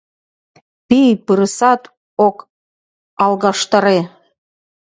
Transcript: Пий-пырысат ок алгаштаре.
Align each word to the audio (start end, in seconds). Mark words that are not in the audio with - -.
Пий-пырысат 0.87 1.81
ок 2.27 2.37
алгаштаре. 3.23 3.99